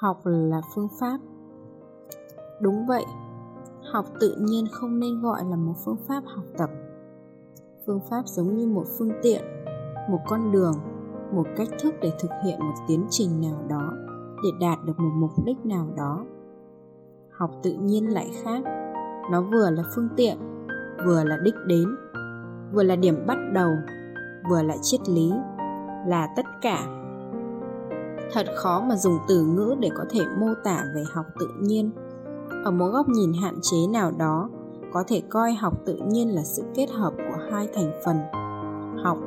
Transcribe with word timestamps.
học 0.00 0.20
là 0.24 0.60
phương 0.74 0.88
pháp. 1.00 1.18
Đúng 2.60 2.86
vậy. 2.86 3.04
Học 3.92 4.04
tự 4.20 4.36
nhiên 4.40 4.64
không 4.72 5.00
nên 5.00 5.20
gọi 5.20 5.44
là 5.44 5.56
một 5.56 5.74
phương 5.84 5.96
pháp 6.08 6.22
học 6.26 6.44
tập. 6.58 6.70
Phương 7.86 8.00
pháp 8.10 8.22
giống 8.26 8.56
như 8.56 8.66
một 8.66 8.84
phương 8.98 9.10
tiện, 9.22 9.42
một 10.10 10.18
con 10.28 10.52
đường, 10.52 10.74
một 11.32 11.46
cách 11.56 11.68
thức 11.82 11.94
để 12.02 12.12
thực 12.20 12.30
hiện 12.44 12.58
một 12.60 12.74
tiến 12.88 13.06
trình 13.10 13.40
nào 13.40 13.64
đó, 13.68 13.92
để 14.44 14.50
đạt 14.60 14.78
được 14.84 14.98
một 14.98 15.12
mục 15.14 15.30
đích 15.44 15.66
nào 15.66 15.88
đó. 15.96 16.24
Học 17.30 17.50
tự 17.62 17.72
nhiên 17.72 18.14
lại 18.14 18.30
khác. 18.42 18.62
Nó 19.32 19.42
vừa 19.52 19.70
là 19.70 19.82
phương 19.94 20.08
tiện, 20.16 20.38
vừa 21.06 21.24
là 21.24 21.36
đích 21.44 21.54
đến, 21.66 21.88
vừa 22.72 22.82
là 22.82 22.96
điểm 22.96 23.26
bắt 23.26 23.38
đầu, 23.52 23.70
vừa 24.50 24.62
là 24.62 24.76
triết 24.82 25.08
lý, 25.08 25.32
là 26.06 26.28
tất 26.36 26.46
cả 26.62 26.86
thật 28.32 28.46
khó 28.56 28.80
mà 28.80 28.96
dùng 28.96 29.18
từ 29.28 29.44
ngữ 29.44 29.74
để 29.80 29.90
có 29.94 30.04
thể 30.10 30.20
mô 30.38 30.46
tả 30.64 30.84
về 30.94 31.04
học 31.12 31.26
tự 31.38 31.48
nhiên. 31.60 31.90
Ở 32.64 32.70
một 32.70 32.88
góc 32.92 33.08
nhìn 33.08 33.32
hạn 33.42 33.54
chế 33.62 33.76
nào 33.92 34.12
đó, 34.18 34.50
có 34.92 35.04
thể 35.08 35.22
coi 35.28 35.52
học 35.52 35.74
tự 35.86 35.96
nhiên 36.06 36.34
là 36.34 36.42
sự 36.42 36.62
kết 36.74 36.90
hợp 36.90 37.12
của 37.16 37.38
hai 37.50 37.68
thành 37.74 37.92
phần, 38.04 38.16
học 39.04 39.18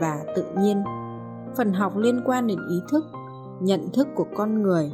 và 0.00 0.24
tự 0.36 0.44
nhiên. 0.58 0.82
Phần 1.56 1.72
học 1.72 1.96
liên 1.96 2.20
quan 2.24 2.46
đến 2.46 2.58
ý 2.70 2.80
thức, 2.90 3.04
nhận 3.60 3.90
thức 3.92 4.08
của 4.14 4.26
con 4.36 4.62
người. 4.62 4.92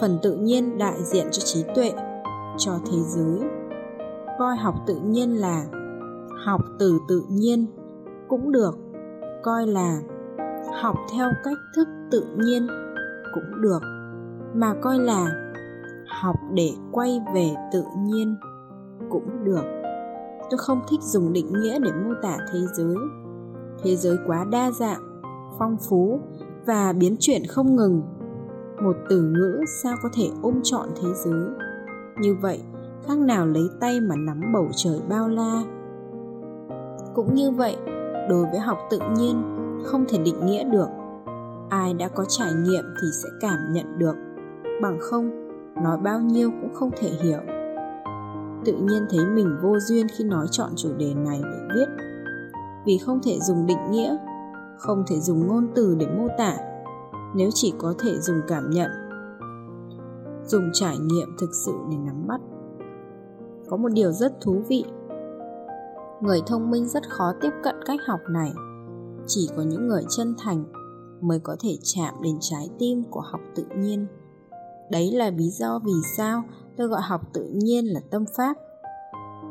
Phần 0.00 0.18
tự 0.22 0.36
nhiên 0.36 0.78
đại 0.78 1.02
diện 1.02 1.26
cho 1.30 1.42
trí 1.44 1.64
tuệ, 1.74 1.92
cho 2.58 2.72
thế 2.86 2.98
giới. 3.06 3.40
Coi 4.38 4.56
học 4.56 4.74
tự 4.86 4.94
nhiên 4.94 5.40
là 5.40 5.64
học 6.44 6.60
từ 6.78 6.98
tự 7.08 7.22
nhiên 7.28 7.66
cũng 8.28 8.52
được, 8.52 8.78
coi 9.42 9.66
là 9.66 10.00
học 10.82 10.96
theo 11.12 11.32
cách 11.44 11.58
thức 11.76 11.88
tự 12.10 12.24
nhiên 12.36 12.66
cũng 13.34 13.62
được, 13.62 13.82
mà 14.54 14.74
coi 14.82 14.98
là 14.98 15.52
học 16.22 16.36
để 16.54 16.70
quay 16.92 17.20
về 17.34 17.50
tự 17.72 17.84
nhiên 17.98 18.36
cũng 19.10 19.44
được. 19.44 19.64
Tôi 20.50 20.58
không 20.58 20.80
thích 20.88 21.00
dùng 21.02 21.32
định 21.32 21.52
nghĩa 21.52 21.78
để 21.78 21.90
mô 22.04 22.14
tả 22.22 22.38
thế 22.52 22.58
giới. 22.74 22.96
Thế 23.82 23.96
giới 23.96 24.16
quá 24.26 24.44
đa 24.50 24.70
dạng, 24.70 25.22
phong 25.58 25.76
phú 25.88 26.20
và 26.66 26.92
biến 26.92 27.16
chuyển 27.20 27.42
không 27.48 27.76
ngừng. 27.76 28.02
Một 28.82 28.96
từ 29.08 29.22
ngữ 29.22 29.60
sao 29.82 29.96
có 30.02 30.08
thể 30.16 30.30
ôm 30.42 30.60
trọn 30.62 30.88
thế 31.02 31.08
giới? 31.24 31.44
Như 32.20 32.36
vậy, 32.40 32.60
khác 33.06 33.18
nào 33.18 33.46
lấy 33.46 33.68
tay 33.80 34.00
mà 34.00 34.16
nắm 34.16 34.52
bầu 34.52 34.68
trời 34.76 35.00
bao 35.08 35.28
la? 35.28 35.62
Cũng 37.14 37.34
như 37.34 37.50
vậy 37.50 37.76
đối 38.28 38.46
với 38.46 38.60
học 38.60 38.78
tự 38.90 38.98
nhiên 39.16 39.42
không 39.84 40.04
thể 40.08 40.18
định 40.18 40.46
nghĩa 40.46 40.64
được. 40.64 40.88
Ai 41.68 41.94
đã 41.94 42.08
có 42.08 42.24
trải 42.24 42.52
nghiệm 42.54 42.84
thì 43.02 43.08
sẽ 43.22 43.28
cảm 43.40 43.72
nhận 43.72 43.98
được, 43.98 44.14
bằng 44.82 44.98
không, 45.00 45.30
nói 45.82 45.98
bao 45.98 46.20
nhiêu 46.20 46.50
cũng 46.60 46.74
không 46.74 46.90
thể 47.00 47.08
hiểu. 47.08 47.38
Tự 48.64 48.72
nhiên 48.72 49.06
thấy 49.10 49.26
mình 49.26 49.56
vô 49.62 49.78
duyên 49.78 50.06
khi 50.18 50.24
nói 50.24 50.46
chọn 50.50 50.70
chủ 50.76 50.88
đề 50.98 51.14
này 51.14 51.40
để 51.44 51.58
viết. 51.74 51.86
Vì 52.86 52.98
không 52.98 53.20
thể 53.22 53.40
dùng 53.40 53.66
định 53.66 53.90
nghĩa, 53.90 54.16
không 54.78 55.04
thể 55.06 55.20
dùng 55.20 55.46
ngôn 55.46 55.68
từ 55.74 55.96
để 55.98 56.06
mô 56.06 56.28
tả, 56.38 56.56
nếu 57.34 57.50
chỉ 57.54 57.74
có 57.78 57.94
thể 57.98 58.18
dùng 58.20 58.40
cảm 58.48 58.70
nhận, 58.70 58.90
dùng 60.44 60.70
trải 60.72 60.98
nghiệm 60.98 61.28
thực 61.40 61.50
sự 61.66 61.72
để 61.90 61.96
nắm 61.96 62.26
bắt. 62.26 62.40
Có 63.68 63.76
một 63.76 63.88
điều 63.92 64.12
rất 64.12 64.40
thú 64.40 64.62
vị 64.68 64.84
người 66.22 66.42
thông 66.46 66.70
minh 66.70 66.88
rất 66.88 67.10
khó 67.10 67.32
tiếp 67.40 67.50
cận 67.62 67.74
cách 67.86 68.00
học 68.06 68.20
này. 68.30 68.52
Chỉ 69.26 69.48
có 69.56 69.62
những 69.62 69.88
người 69.88 70.04
chân 70.16 70.34
thành 70.38 70.64
mới 71.20 71.38
có 71.38 71.56
thể 71.60 71.78
chạm 71.82 72.14
đến 72.22 72.36
trái 72.40 72.68
tim 72.78 73.02
của 73.10 73.20
học 73.20 73.40
tự 73.54 73.64
nhiên. 73.76 74.06
Đấy 74.90 75.10
là 75.12 75.30
lý 75.30 75.50
do 75.50 75.80
vì 75.84 75.92
sao 76.16 76.42
tôi 76.76 76.88
gọi 76.88 77.00
học 77.02 77.20
tự 77.32 77.44
nhiên 77.44 77.84
là 77.84 78.00
tâm 78.10 78.24
pháp. 78.36 78.56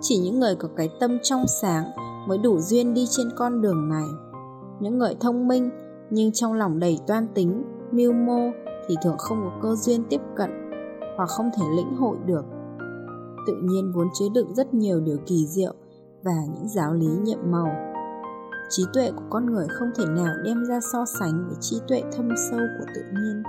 Chỉ 0.01 0.17
những 0.17 0.39
người 0.39 0.55
có 0.55 0.69
cái 0.75 0.89
tâm 0.99 1.17
trong 1.23 1.45
sáng 1.61 1.83
mới 2.27 2.37
đủ 2.37 2.59
duyên 2.59 2.93
đi 2.93 3.05
trên 3.09 3.29
con 3.37 3.61
đường 3.61 3.89
này. 3.89 4.07
Những 4.79 4.97
người 4.97 5.15
thông 5.19 5.47
minh 5.47 5.69
nhưng 6.09 6.31
trong 6.31 6.53
lòng 6.53 6.79
đầy 6.79 6.99
toan 7.07 7.27
tính, 7.33 7.63
mưu 7.91 8.13
mô 8.13 8.51
thì 8.87 8.95
thường 9.03 9.15
không 9.17 9.41
có 9.43 9.59
cơ 9.61 9.75
duyên 9.75 10.03
tiếp 10.09 10.21
cận 10.35 10.49
hoặc 11.17 11.29
không 11.29 11.49
thể 11.57 11.65
lĩnh 11.75 11.95
hội 11.95 12.17
được. 12.25 12.45
Tự 13.47 13.55
nhiên 13.63 13.91
vốn 13.95 14.07
chứa 14.13 14.29
đựng 14.33 14.55
rất 14.55 14.73
nhiều 14.73 14.99
điều 14.99 15.17
kỳ 15.25 15.47
diệu 15.47 15.73
và 16.23 16.45
những 16.53 16.67
giáo 16.67 16.93
lý 16.93 17.07
nhiệm 17.07 17.39
màu. 17.51 17.67
Trí 18.69 18.83
tuệ 18.93 19.11
của 19.11 19.23
con 19.29 19.45
người 19.45 19.67
không 19.67 19.91
thể 19.95 20.05
nào 20.05 20.35
đem 20.45 20.65
ra 20.65 20.79
so 20.93 21.05
sánh 21.19 21.45
với 21.47 21.55
trí 21.59 21.81
tuệ 21.87 22.03
thâm 22.17 22.29
sâu 22.49 22.59
của 22.59 22.85
tự 22.95 23.01
nhiên. 23.01 23.43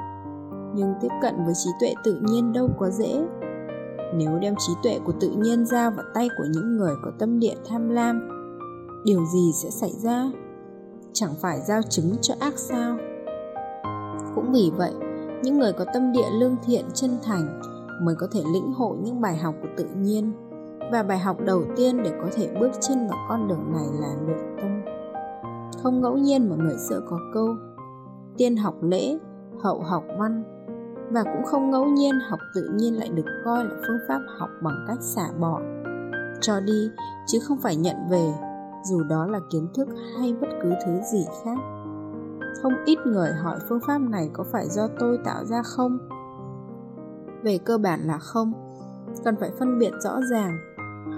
Nhưng 0.74 0.94
tiếp 1.00 1.08
cận 1.22 1.44
với 1.44 1.54
trí 1.54 1.70
tuệ 1.80 1.94
tự 2.04 2.20
nhiên 2.22 2.52
đâu 2.52 2.68
có 2.78 2.90
dễ. 2.90 3.24
Nếu 4.14 4.38
đem 4.38 4.54
trí 4.58 4.72
tuệ 4.82 4.98
của 5.04 5.12
tự 5.20 5.30
nhiên 5.30 5.66
ra 5.66 5.90
vào 5.90 6.04
tay 6.14 6.28
của 6.38 6.44
những 6.50 6.76
người 6.76 6.94
có 7.04 7.10
tâm 7.18 7.38
địa 7.38 7.54
tham 7.68 7.88
lam, 7.88 8.28
điều 9.04 9.26
gì 9.26 9.52
sẽ 9.54 9.70
xảy 9.70 9.92
ra? 10.02 10.30
Chẳng 11.12 11.34
phải 11.40 11.60
giao 11.60 11.82
chứng 11.82 12.16
cho 12.20 12.34
ác 12.40 12.54
sao? 12.56 12.96
Cũng 14.34 14.52
vì 14.52 14.72
vậy, 14.76 14.92
những 15.42 15.58
người 15.58 15.72
có 15.72 15.84
tâm 15.94 16.12
địa 16.12 16.30
lương 16.32 16.56
thiện 16.66 16.84
chân 16.94 17.10
thành 17.22 17.60
mới 18.02 18.14
có 18.14 18.26
thể 18.32 18.42
lĩnh 18.52 18.72
hội 18.72 18.96
những 19.02 19.20
bài 19.20 19.36
học 19.36 19.54
của 19.62 19.68
tự 19.76 19.84
nhiên 19.96 20.32
và 20.90 21.02
bài 21.02 21.18
học 21.18 21.36
đầu 21.44 21.64
tiên 21.76 22.02
để 22.02 22.12
có 22.22 22.28
thể 22.32 22.54
bước 22.60 22.70
chân 22.80 23.08
vào 23.08 23.18
con 23.28 23.48
đường 23.48 23.72
này 23.72 23.86
là 24.00 24.14
luyện 24.26 24.56
tâm. 24.56 24.82
Không 25.82 26.00
ngẫu 26.00 26.16
nhiên 26.16 26.50
mà 26.50 26.56
người 26.56 26.76
xưa 26.88 27.00
có 27.08 27.18
câu, 27.34 27.56
tiên 28.36 28.56
học 28.56 28.74
lễ, 28.82 29.18
hậu 29.62 29.80
học 29.80 30.04
văn. 30.18 30.44
Và 31.10 31.22
cũng 31.22 31.44
không 31.44 31.70
ngẫu 31.70 31.84
nhiên 31.84 32.14
học 32.30 32.38
tự 32.54 32.70
nhiên 32.74 32.98
lại 32.98 33.08
được 33.08 33.26
coi 33.44 33.64
là 33.64 33.74
phương 33.86 33.98
pháp 34.08 34.20
học 34.38 34.50
bằng 34.62 34.84
cách 34.88 34.98
xả 35.00 35.28
bỏ. 35.40 35.60
Cho 36.40 36.60
đi, 36.60 36.90
chứ 37.26 37.38
không 37.48 37.58
phải 37.62 37.76
nhận 37.76 37.96
về, 38.10 38.32
dù 38.84 39.02
đó 39.02 39.26
là 39.26 39.40
kiến 39.50 39.68
thức 39.74 39.88
hay 40.18 40.34
bất 40.40 40.48
cứ 40.62 40.72
thứ 40.86 40.92
gì 41.12 41.26
khác. 41.44 41.58
Không 42.62 42.72
ít 42.84 42.98
người 43.06 43.32
hỏi 43.32 43.58
phương 43.68 43.80
pháp 43.86 43.98
này 43.98 44.30
có 44.32 44.44
phải 44.44 44.68
do 44.68 44.88
tôi 44.98 45.18
tạo 45.24 45.44
ra 45.44 45.62
không? 45.62 45.98
Về 47.42 47.58
cơ 47.58 47.78
bản 47.78 48.00
là 48.00 48.18
không. 48.18 48.52
Cần 49.24 49.36
phải 49.40 49.50
phân 49.58 49.78
biệt 49.78 49.92
rõ 50.00 50.20
ràng 50.30 50.58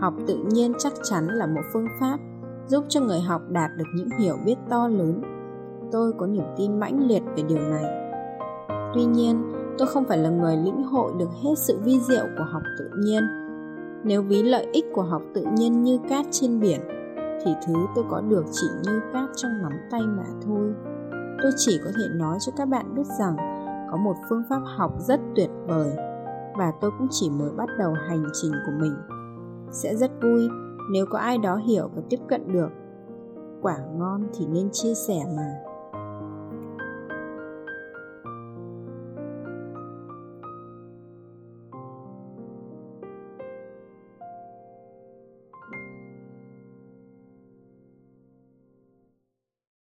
học 0.00 0.15
tự 0.27 0.37
nhiên 0.50 0.72
chắc 0.78 0.93
chắn 1.03 1.27
là 1.27 1.47
một 1.47 1.62
phương 1.72 1.87
pháp 2.00 2.19
giúp 2.66 2.84
cho 2.88 3.00
người 3.00 3.21
học 3.21 3.43
đạt 3.49 3.71
được 3.77 3.84
những 3.94 4.09
hiểu 4.19 4.37
biết 4.44 4.56
to 4.71 4.88
lớn. 4.88 5.22
Tôi 5.93 6.12
có 6.19 6.27
niềm 6.27 6.44
tin 6.56 6.81
mãnh 6.81 7.06
liệt 7.06 7.22
về 7.37 7.43
điều 7.49 7.59
này. 7.59 7.84
Tuy 8.94 9.05
nhiên, 9.05 9.53
tôi 9.78 9.88
không 9.88 10.05
phải 10.05 10.19
là 10.19 10.31
người 10.31 10.56
lĩnh 10.56 10.82
hội 10.82 11.12
được 11.19 11.31
hết 11.43 11.55
sự 11.56 11.78
vi 11.84 12.00
diệu 12.00 12.27
của 12.38 12.44
học 12.44 12.62
tự 12.78 12.91
nhiên. 12.99 13.22
Nếu 14.05 14.22
ví 14.22 14.43
lợi 14.43 14.66
ích 14.72 14.84
của 14.94 15.03
học 15.03 15.22
tự 15.34 15.47
nhiên 15.56 15.82
như 15.82 15.99
cát 16.09 16.26
trên 16.31 16.61
biển, 16.61 16.81
thì 17.44 17.55
thứ 17.66 17.75
tôi 17.94 18.05
có 18.11 18.21
được 18.21 18.44
chỉ 18.53 18.66
như 18.82 19.00
cát 19.12 19.28
trong 19.37 19.62
nắm 19.62 19.72
tay 19.91 20.00
mà 20.00 20.25
thôi. 20.47 20.75
Tôi 21.43 21.53
chỉ 21.56 21.81
có 21.84 21.91
thể 21.97 22.05
nói 22.15 22.38
cho 22.41 22.53
các 22.56 22.69
bạn 22.69 22.94
biết 22.94 23.06
rằng 23.19 23.37
có 23.91 23.97
một 23.97 24.16
phương 24.28 24.43
pháp 24.49 24.61
học 24.76 24.93
rất 24.99 25.21
tuyệt 25.37 25.50
vời 25.66 25.93
và 26.59 26.72
tôi 26.81 26.91
cũng 26.99 27.09
chỉ 27.11 27.31
mới 27.31 27.50
bắt 27.56 27.69
đầu 27.78 27.93
hành 28.09 28.25
trình 28.32 28.53
của 28.66 28.72
mình 28.81 28.94
sẽ 29.71 29.97
rất 29.97 30.11
vui 30.23 30.49
nếu 30.91 31.07
có 31.07 31.19
ai 31.19 31.39
đó 31.39 31.57
hiểu 31.57 31.91
và 31.95 32.03
tiếp 32.11 32.21
cận 32.29 32.53
được. 32.53 32.69
Quả 33.63 33.79
ngon 33.99 34.29
thì 34.35 34.47
nên 34.47 34.71
chia 34.73 34.95
sẻ 34.95 35.25
mà. 35.37 35.53